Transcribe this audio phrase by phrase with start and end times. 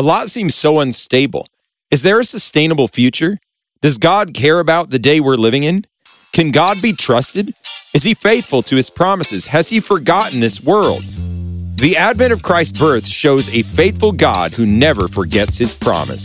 [0.00, 1.46] A lot seems so unstable.
[1.90, 3.38] Is there a sustainable future?
[3.82, 5.84] Does God care about the day we're living in?
[6.32, 7.52] Can God be trusted?
[7.92, 9.48] Is he faithful to his promises?
[9.48, 11.02] Has he forgotten this world?
[11.02, 16.24] The advent of Christ's birth shows a faithful God who never forgets his promise.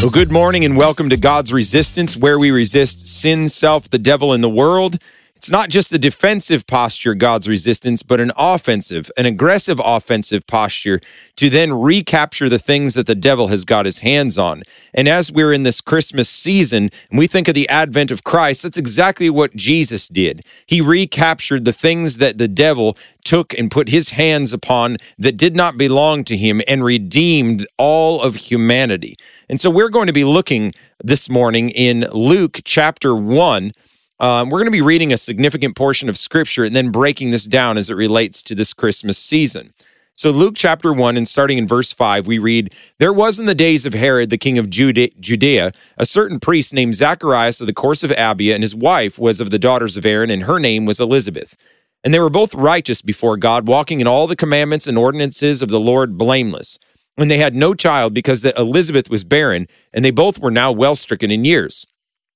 [0.00, 4.32] Well, good morning and welcome to God's Resistance, where we resist sin, self, the devil,
[4.32, 4.98] and the world.
[5.40, 11.00] It's not just a defensive posture, God's resistance, but an offensive, an aggressive offensive posture
[11.36, 14.64] to then recapture the things that the devil has got his hands on.
[14.92, 18.64] And as we're in this Christmas season and we think of the advent of Christ,
[18.64, 20.44] that's exactly what Jesus did.
[20.66, 25.56] He recaptured the things that the devil took and put his hands upon that did
[25.56, 29.16] not belong to him and redeemed all of humanity.
[29.48, 33.72] And so we're going to be looking this morning in Luke chapter 1
[34.20, 37.46] um, we're going to be reading a significant portion of scripture and then breaking this
[37.46, 39.72] down as it relates to this Christmas season.
[40.14, 43.54] So, Luke chapter 1, and starting in verse 5, we read There was in the
[43.54, 48.02] days of Herod, the king of Judea, a certain priest named Zacharias of the course
[48.02, 51.00] of Abia, and his wife was of the daughters of Aaron, and her name was
[51.00, 51.56] Elizabeth.
[52.04, 55.70] And they were both righteous before God, walking in all the commandments and ordinances of
[55.70, 56.78] the Lord blameless.
[57.16, 60.72] And they had no child because that Elizabeth was barren, and they both were now
[60.72, 61.86] well stricken in years.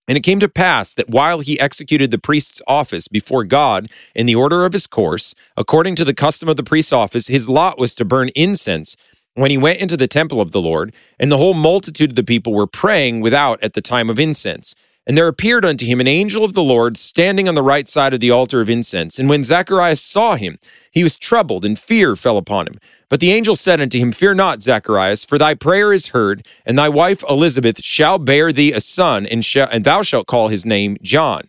[0.06, 4.26] And it came to pass that while he executed the priest's office before God in
[4.26, 7.78] the order of his course, according to the custom of the priest's office, his lot
[7.78, 8.96] was to burn incense
[9.34, 12.22] when he went into the temple of the Lord, and the whole multitude of the
[12.22, 14.74] people were praying without at the time of incense.
[15.06, 18.14] And there appeared unto him an angel of the Lord standing on the right side
[18.14, 19.18] of the altar of incense.
[19.18, 20.58] And when Zacharias saw him,
[20.90, 22.78] he was troubled, and fear fell upon him.
[23.10, 26.78] But the angel said unto him, Fear not, Zacharias, for thy prayer is heard, and
[26.78, 30.64] thy wife Elizabeth shall bear thee a son, and, shall, and thou shalt call his
[30.64, 31.42] name John.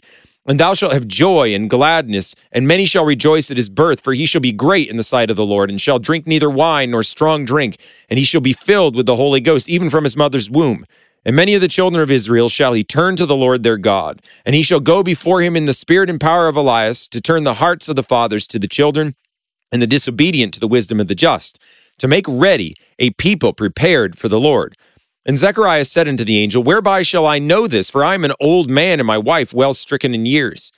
[0.48, 4.14] And thou shalt have joy and gladness, and many shall rejoice at his birth, for
[4.14, 6.92] he shall be great in the sight of the Lord, and shall drink neither wine
[6.92, 7.78] nor strong drink,
[8.10, 10.86] and he shall be filled with the Holy Ghost, even from his mother's womb.
[11.26, 14.22] And many of the children of Israel shall he turn to the Lord their God,
[14.46, 17.44] and he shall go before him in the spirit and power of Elias, to turn
[17.44, 19.16] the hearts of the fathers to the children,
[19.72, 21.60] and the disobedient to the wisdom of the just,
[21.98, 24.78] to make ready a people prepared for the Lord.
[25.26, 27.90] And Zechariah said unto the angel, Whereby shall I know this?
[27.90, 30.72] For I am an old man, and my wife well stricken in years.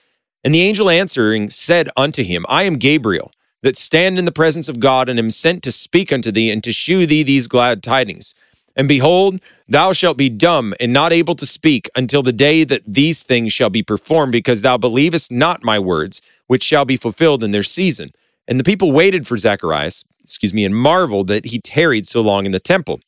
[0.44, 3.34] And the angel answering said unto him, I am Gabriel,
[3.64, 6.64] that stand in the presence of God, and am sent to speak unto thee, and
[6.64, 8.34] to shew thee these glad tidings.
[8.78, 12.84] And behold, thou shalt be dumb and not able to speak until the day that
[12.86, 17.44] these things shall be performed, because thou believest not my words, which shall be fulfilled
[17.44, 18.12] in their season.
[18.48, 22.46] And the people waited for Zacharias, excuse me, and marveled that he tarried so long
[22.46, 23.02] in the temple.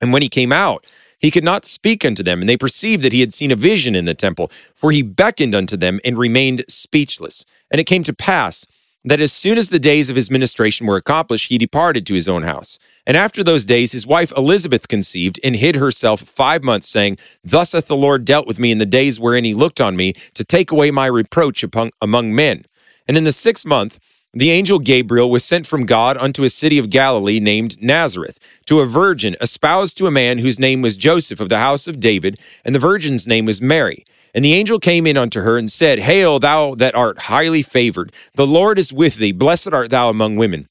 [0.00, 0.84] And when he came out,
[1.18, 3.94] he could not speak unto them, and they perceived that he had seen a vision
[3.94, 7.44] in the temple, for he beckoned unto them and remained speechless.
[7.70, 8.66] And it came to pass
[9.06, 12.26] that as soon as the days of his ministration were accomplished, he departed to his
[12.26, 12.78] own house.
[13.06, 17.70] And after those days, his wife Elizabeth conceived and hid herself five months, saying, Thus
[17.70, 20.42] hath the Lord dealt with me in the days wherein he looked on me to
[20.42, 22.64] take away my reproach upon, among men.
[23.06, 24.00] And in the sixth month,
[24.34, 28.80] the angel Gabriel was sent from God unto a city of Galilee named Nazareth, to
[28.80, 32.40] a virgin espoused to a man whose name was Joseph of the house of David,
[32.64, 34.04] and the virgin's name was Mary.
[34.36, 38.12] And the angel came in unto her and said, Hail, thou that art highly favored,
[38.34, 40.68] the Lord is with thee, blessed art thou among women.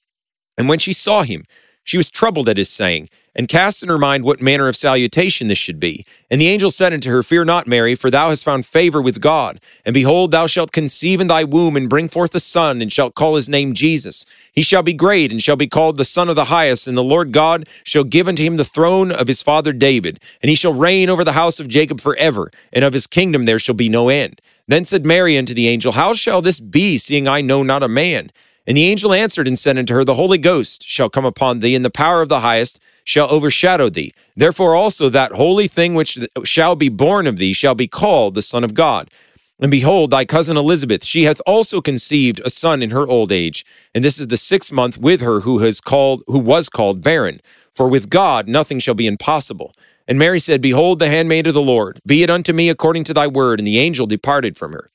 [0.56, 1.46] And when she saw him,
[1.84, 5.48] she was troubled at his saying and cast in her mind what manner of salutation
[5.48, 6.06] this should be.
[6.32, 9.20] And the angel said unto her, Fear not, Mary, for thou hast found favor with
[9.20, 9.60] God.
[9.84, 13.16] And behold, thou shalt conceive in thy womb and bring forth a son, and shalt
[13.16, 14.26] call his name Jesus.
[14.52, 16.88] He shall be great, and shall be called the Son of the Highest.
[16.88, 20.50] And the Lord God shall give unto him the throne of his father David, and
[20.50, 23.76] he shall reign over the house of Jacob forever, and of his kingdom there shall
[23.76, 24.42] be no end.
[24.68, 27.88] Then said Mary unto the angel, How shall this be, seeing I know not a
[27.88, 28.32] man?
[28.68, 31.76] And the angel answered and said unto her, The Holy Ghost shall come upon thee,
[31.76, 34.14] and the power of the highest shall overshadow thee.
[34.36, 38.42] Therefore also that holy thing which shall be born of thee shall be called the
[38.42, 39.10] Son of God.
[39.60, 43.66] And behold, thy cousin Elizabeth, she hath also conceived a son in her old age,
[43.94, 47.40] and this is the sixth month with her who has called who was called barren.
[47.74, 49.74] For with God nothing shall be impossible.
[50.08, 53.14] And Mary said, Behold the handmaid of the Lord, be it unto me according to
[53.14, 53.60] thy word.
[53.60, 54.90] And the angel departed from her.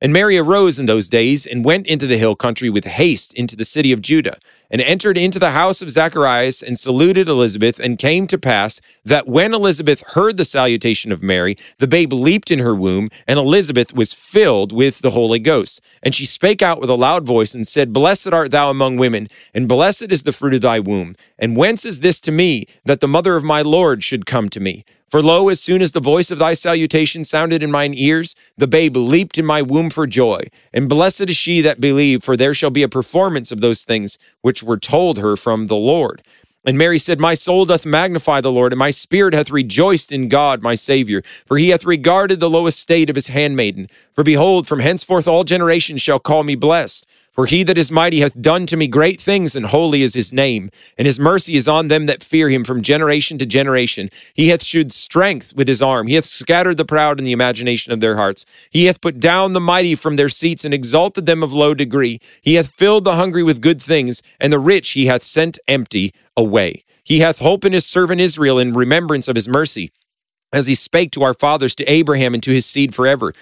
[0.00, 3.56] And Mary arose in those days and went into the hill country with haste into
[3.56, 4.38] the city of Judah,
[4.74, 7.78] and entered into the house of Zacharias and saluted Elizabeth.
[7.78, 12.50] And came to pass that when Elizabeth heard the salutation of Mary, the babe leaped
[12.50, 15.80] in her womb, and Elizabeth was filled with the Holy Ghost.
[16.02, 19.28] And she spake out with a loud voice and said, Blessed art thou among women,
[19.54, 21.14] and blessed is the fruit of thy womb.
[21.38, 24.58] And whence is this to me that the mother of my Lord should come to
[24.58, 24.84] me?
[25.14, 28.66] For lo, as soon as the voice of thy salutation sounded in mine ears, the
[28.66, 30.48] babe leaped in my womb for joy.
[30.72, 34.18] And blessed is she that believed, for there shall be a performance of those things
[34.40, 36.20] which were told her from the Lord.
[36.64, 40.28] And Mary said, My soul doth magnify the Lord, and my spirit hath rejoiced in
[40.28, 43.88] God my Savior, for he hath regarded the low estate of his handmaiden.
[44.10, 47.06] For behold, from henceforth all generations shall call me blessed.
[47.34, 50.32] For he that is mighty hath done to me great things, and holy is his
[50.32, 50.70] name.
[50.96, 54.08] And his mercy is on them that fear him from generation to generation.
[54.34, 56.06] He hath shewed strength with his arm.
[56.06, 58.46] He hath scattered the proud in the imagination of their hearts.
[58.70, 62.20] He hath put down the mighty from their seats, and exalted them of low degree.
[62.40, 66.14] He hath filled the hungry with good things, and the rich he hath sent empty
[66.36, 66.84] away.
[67.02, 69.90] He hath hope in his servant Israel in remembrance of his mercy,
[70.52, 73.32] as he spake to our fathers, to Abraham, and to his seed forever.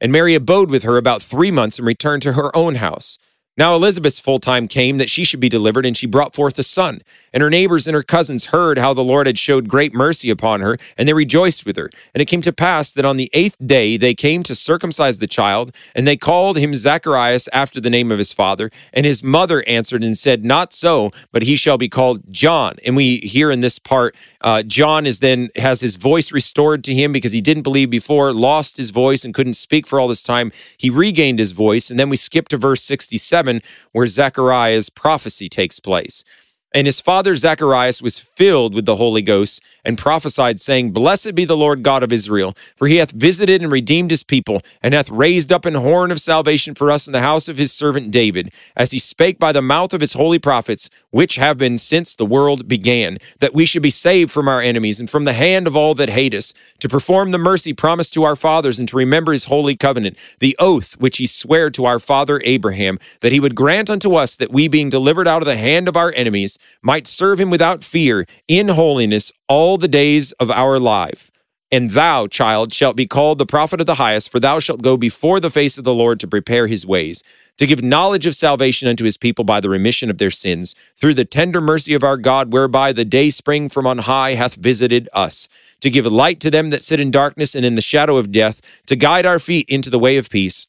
[0.00, 3.18] And Mary abode with her about three months and returned to her own house.
[3.60, 6.62] Now Elizabeth's full time came that she should be delivered, and she brought forth a
[6.62, 7.02] son.
[7.30, 10.62] And her neighbors and her cousins heard how the Lord had showed great mercy upon
[10.62, 11.90] her, and they rejoiced with her.
[12.14, 15.26] And it came to pass that on the eighth day they came to circumcise the
[15.26, 18.70] child, and they called him Zacharias after the name of his father.
[18.94, 22.76] And his mother answered and said, Not so, but he shall be called John.
[22.86, 26.94] And we hear in this part, uh, John is then has his voice restored to
[26.94, 30.22] him because he didn't believe before, lost his voice, and couldn't speak for all this
[30.22, 30.52] time.
[30.76, 31.90] He regained his voice.
[31.90, 36.24] And then we skip to verse 67, where Zechariah's prophecy takes place.
[36.72, 41.44] And his father Zacharias was filled with the Holy Ghost and prophesied, saying, Blessed be
[41.44, 45.10] the Lord God of Israel, for he hath visited and redeemed his people, and hath
[45.10, 48.52] raised up an horn of salvation for us in the house of his servant David,
[48.76, 52.26] as he spake by the mouth of his holy prophets, which have been since the
[52.26, 55.74] world began, that we should be saved from our enemies and from the hand of
[55.74, 59.32] all that hate us, to perform the mercy promised to our fathers, and to remember
[59.32, 63.56] his holy covenant, the oath which he sware to our father Abraham, that he would
[63.56, 67.06] grant unto us that we, being delivered out of the hand of our enemies, might
[67.06, 71.30] serve him without fear, in holiness, all the days of our life.
[71.72, 74.96] And thou, child, shalt be called the prophet of the highest, for thou shalt go
[74.96, 77.22] before the face of the Lord to prepare his ways,
[77.58, 81.14] to give knowledge of salvation unto his people by the remission of their sins, through
[81.14, 85.08] the tender mercy of our God, whereby the day spring from on high hath visited
[85.12, 85.48] us,
[85.80, 88.60] to give light to them that sit in darkness and in the shadow of death,
[88.86, 90.66] to guide our feet into the way of peace.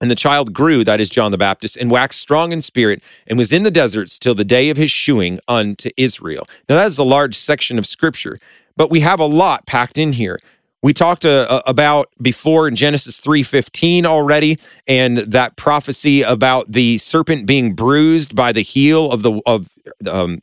[0.00, 3.36] And the child grew, that is John the Baptist, and waxed strong in spirit, and
[3.36, 6.46] was in the deserts till the day of his shewing unto Israel.
[6.68, 8.38] Now, that is a large section of scripture,
[8.76, 10.38] but we have a lot packed in here.
[10.80, 17.46] We talked uh, about before in Genesis 3:15 already and that prophecy about the serpent
[17.46, 19.70] being bruised by the heel of the of
[20.06, 20.38] um,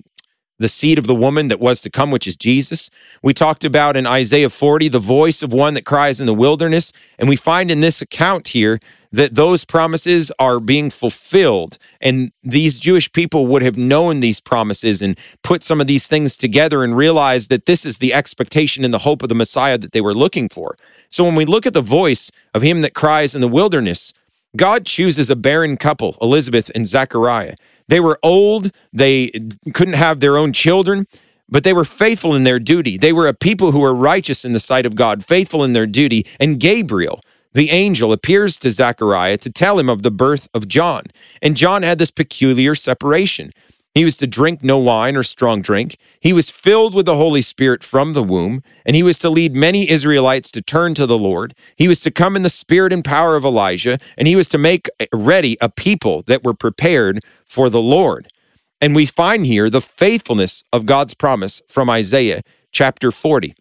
[0.60, 2.90] the seed of the woman that was to come, which is Jesus.
[3.22, 6.94] We talked about in Isaiah 40 the voice of one that cries in the wilderness.
[7.20, 8.80] And we find in this account here
[9.16, 11.78] that those promises are being fulfilled.
[12.02, 16.36] And these Jewish people would have known these promises and put some of these things
[16.36, 19.94] together and realized that this is the expectation and the hope of the Messiah that
[19.94, 20.78] they were looking for.
[21.10, 24.12] So when we look at the voice of him that cries in the wilderness,
[24.58, 27.56] God chooses a barren couple, Elizabeth and Zechariah.
[27.88, 29.32] They were old, they
[29.74, 31.08] couldn't have their own children,
[31.48, 32.98] but they were faithful in their duty.
[32.98, 35.88] They were a people who were righteous in the sight of God, faithful in their
[35.88, 36.26] duty.
[36.38, 37.22] And Gabriel,
[37.56, 41.04] the angel appears to Zechariah to tell him of the birth of John.
[41.42, 43.54] And John had this peculiar separation.
[43.94, 45.96] He was to drink no wine or strong drink.
[46.20, 49.56] He was filled with the Holy Spirit from the womb, and he was to lead
[49.56, 51.56] many Israelites to turn to the Lord.
[51.78, 54.58] He was to come in the spirit and power of Elijah, and he was to
[54.58, 58.28] make ready a people that were prepared for the Lord.
[58.82, 62.42] And we find here the faithfulness of God's promise from Isaiah
[62.74, 63.56] chapter 40.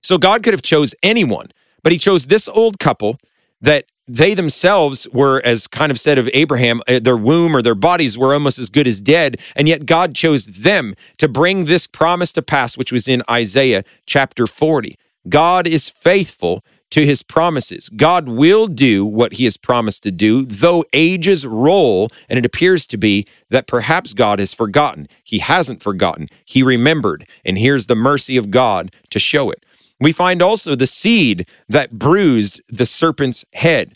[0.00, 1.48] So God could have chose anyone
[1.86, 3.16] but he chose this old couple
[3.60, 7.76] that they themselves were, as kind of said of Abraham, uh, their womb or their
[7.76, 9.38] bodies were almost as good as dead.
[9.54, 13.84] And yet God chose them to bring this promise to pass, which was in Isaiah
[14.04, 14.98] chapter 40.
[15.28, 17.88] God is faithful to his promises.
[17.88, 22.88] God will do what he has promised to do, though ages roll, and it appears
[22.88, 25.06] to be that perhaps God has forgotten.
[25.22, 27.28] He hasn't forgotten, he remembered.
[27.44, 29.62] And here's the mercy of God to show it.
[30.00, 33.94] We find also the seed that bruised the serpent's head.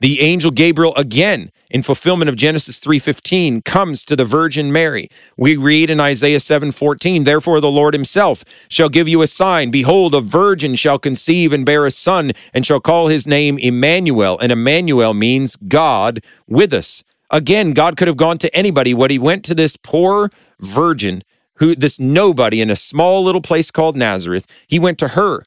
[0.00, 5.08] The angel Gabriel again in fulfillment of Genesis 3:15 comes to the virgin Mary.
[5.36, 10.12] We read in Isaiah 7:14, "Therefore the Lord himself shall give you a sign: behold,
[10.14, 14.50] a virgin shall conceive and bear a son and shall call his name Emmanuel." And
[14.50, 17.04] Emmanuel means God with us.
[17.30, 21.22] Again, God could have gone to anybody, what he went to this poor virgin
[21.62, 25.44] who this nobody in a small little place called Nazareth, he went to her.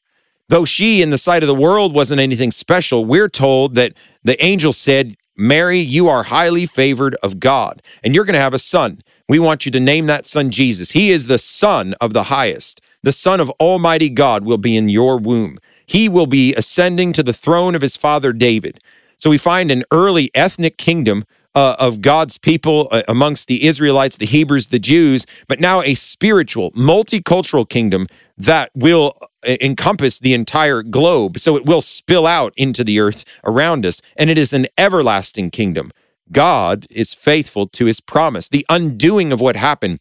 [0.48, 3.94] Though she, in the sight of the world, wasn't anything special, we're told that
[4.24, 8.54] the angel said, Mary, you are highly favored of God, and you're going to have
[8.54, 9.02] a son.
[9.28, 10.92] We want you to name that son Jesus.
[10.92, 12.80] He is the son of the highest.
[13.04, 15.60] The Son of Almighty God will be in your womb.
[15.86, 18.80] He will be ascending to the throne of his father David.
[19.18, 24.18] So we find an early ethnic kingdom uh, of God's people uh, amongst the Israelites,
[24.18, 28.08] the Hebrews, the Jews, but now a spiritual, multicultural kingdom
[28.38, 31.40] that will uh, encompass the entire globe.
[31.40, 35.50] So it will spill out into the earth around us, and it is an everlasting
[35.50, 35.92] kingdom.
[36.32, 38.50] God is faithful to his promise.
[38.50, 40.00] The undoing of what happened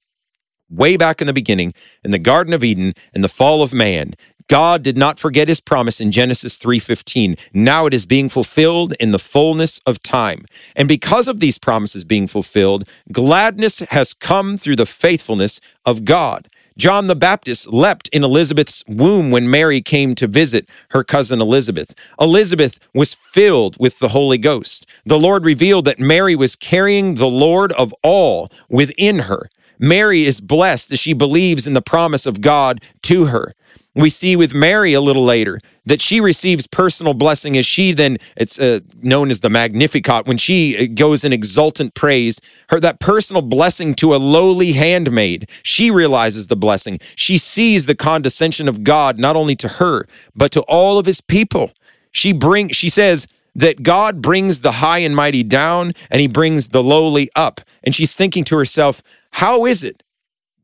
[0.71, 4.15] way back in the beginning in the garden of eden and the fall of man
[4.49, 7.37] God did not forget his promise in Genesis 3:15.
[7.55, 10.45] Now it is being fulfilled in the fullness of time.
[10.77, 16.49] And because of these promises being fulfilled, gladness has come through the faithfulness of God.
[16.77, 21.95] John the Baptist leapt in Elizabeth's womb when Mary came to visit her cousin Elizabeth.
[22.21, 24.85] Elizabeth was filled with the Holy Ghost.
[25.07, 29.49] The Lord revealed that Mary was carrying the Lord of all within her.
[29.79, 33.55] Mary is blessed as she believes in the promise of God to her.
[33.95, 38.19] We see with Mary a little later that she receives personal blessing as she then,
[38.37, 42.41] it's uh, known as the Magnificat, when she uh, goes in exultant praise,
[42.71, 45.49] her that personal blessing to a lowly handmaid.
[45.63, 46.99] She realizes the blessing.
[47.15, 51.21] She sees the condescension of God not only to her, but to all of his
[51.21, 51.71] people.
[52.11, 56.69] She bring she says that God brings the high and mighty down and he brings
[56.69, 57.61] the lowly up.
[57.83, 60.03] And she's thinking to herself, how is it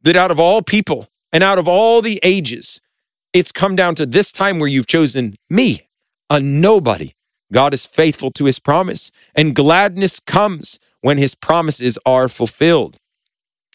[0.03, 2.81] that out of all people and out of all the ages,
[3.33, 5.89] it's come down to this time where you've chosen me,
[6.29, 7.13] a nobody.
[7.53, 12.97] God is faithful to his promise, and gladness comes when his promises are fulfilled.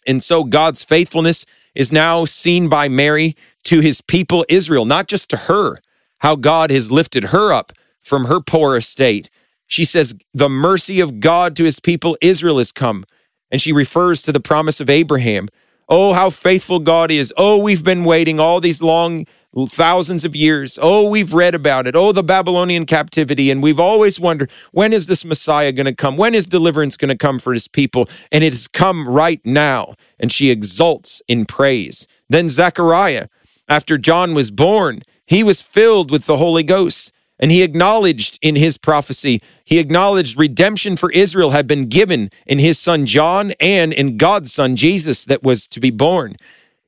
[0.07, 5.29] And so God's faithfulness is now seen by Mary to his people Israel, not just
[5.31, 5.79] to her,
[6.19, 7.71] how God has lifted her up
[8.05, 9.29] from her poor estate.
[9.65, 13.03] She says, The mercy of God to his people Israel has come.
[13.49, 15.49] And she refers to the promise of Abraham.
[15.89, 17.33] Oh, how faithful God is.
[17.35, 19.25] Oh, we've been waiting all these long
[19.69, 20.77] thousands of years.
[20.81, 21.95] Oh, we've read about it.
[21.95, 23.49] Oh, the Babylonian captivity.
[23.49, 26.17] And we've always wondered when is this Messiah going to come?
[26.17, 28.09] When is deliverance going to come for his people?
[28.31, 29.95] And it has come right now.
[30.19, 32.07] And she exults in praise.
[32.29, 33.27] Then Zechariah,
[33.67, 37.11] after John was born, he was filled with the Holy Ghost.
[37.39, 42.59] And he acknowledged in his prophecy, he acknowledged redemption for Israel had been given in
[42.59, 46.37] his son John and in God's son Jesus that was to be born.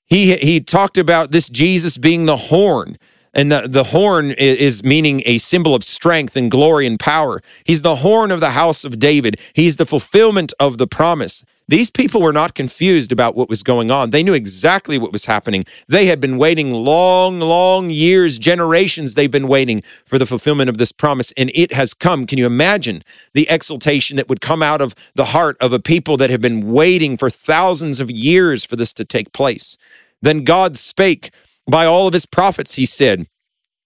[0.05, 2.97] He he talked about this Jesus being the horn.
[3.33, 7.41] And the, the horn is meaning a symbol of strength and glory and power.
[7.65, 9.39] He's the horn of the house of David.
[9.53, 11.45] He's the fulfillment of the promise.
[11.69, 14.11] These people were not confused about what was going on.
[14.11, 15.65] They knew exactly what was happening.
[15.89, 20.77] They had been waiting long, long years, generations, they've been waiting for the fulfillment of
[20.77, 22.25] this promise, and it has come.
[22.25, 26.15] Can you imagine the exultation that would come out of the heart of a people
[26.17, 29.77] that have been waiting for thousands of years for this to take place?
[30.21, 31.31] Then God spake
[31.69, 33.27] by all of his prophets, he said,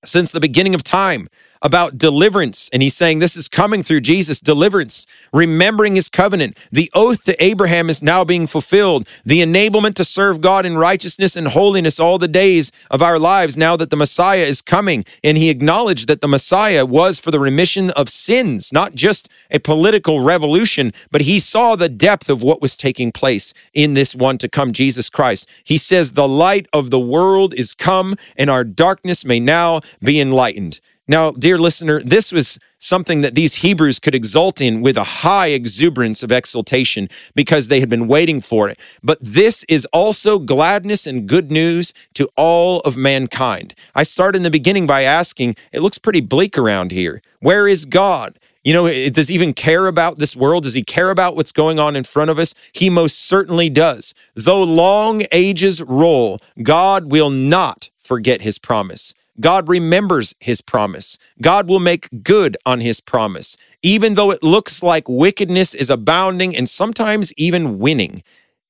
[0.06, 1.28] since the beginning of time
[1.62, 2.70] about deliverance.
[2.74, 6.58] And he's saying this is coming through Jesus, deliverance, remembering his covenant.
[6.72, 9.08] The oath to Abraham is now being fulfilled.
[9.26, 13.56] The enablement to serve God in righteousness and holiness all the days of our lives
[13.56, 15.06] now that the Messiah is coming.
[15.24, 19.60] And he acknowledged that the Messiah was for the remission of sins, not just a
[19.60, 24.38] political revolution, but he saw the depth of what was taking place in this one
[24.40, 25.48] to come, Jesus Christ.
[25.64, 30.20] He says, The light of the world is come, and our darkness may now be
[30.20, 30.80] enlightened.
[31.08, 35.48] Now, dear listener, this was something that these Hebrews could exult in with a high
[35.48, 38.80] exuberance of exultation because they had been waiting for it.
[39.04, 43.74] But this is also gladness and good news to all of mankind.
[43.96, 47.22] I start in the beginning by asking, it looks pretty bleak around here.
[47.40, 48.40] Where is God?
[48.64, 50.64] You know, does he even care about this world?
[50.64, 52.54] Does he care about what's going on in front of us?
[52.74, 54.14] He most certainly does.
[54.36, 59.16] Though long ages roll, God will not forget his promise.
[59.40, 61.18] God remembers his promise.
[61.42, 63.58] God will make good on his promise.
[63.82, 68.24] Even though it looks like wickedness is abounding and sometimes even winning,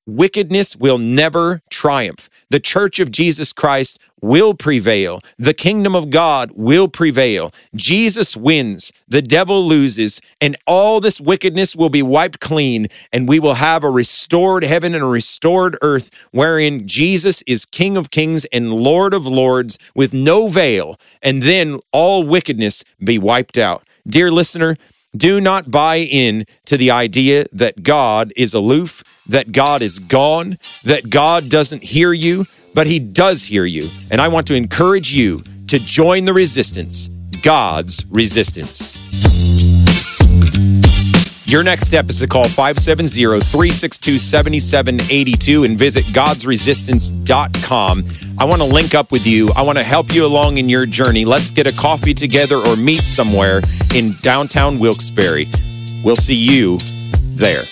[0.06, 2.30] wickedness will never triumph.
[2.50, 5.22] The church of Jesus Christ will prevail.
[5.40, 7.52] The kingdom of God will prevail.
[7.76, 13.40] Jesus wins, the devil loses, and all this wickedness will be wiped clean, and we
[13.40, 18.46] will have a restored heaven and a restored earth wherein Jesus is King of kings
[18.46, 23.84] and Lord of lords with no veil, and then all wickedness be wiped out.
[24.08, 24.78] Dear listener,
[25.16, 30.58] do not buy in to the idea that God is aloof, that God is gone,
[30.84, 33.84] that God doesn't hear you, but He does hear you.
[34.12, 37.08] And I want to encourage you to join the resistance,
[37.42, 39.00] God's resistance.
[41.48, 48.06] Your next step is to call 570 362 7782 and visit godsresistance.com.
[48.38, 49.52] I want to link up with you.
[49.54, 51.26] I want to help you along in your journey.
[51.26, 53.62] Let's get a coffee together or meet somewhere
[53.94, 55.46] in downtown Wilkes-Barre.
[56.04, 56.78] We'll see you
[57.36, 57.64] there.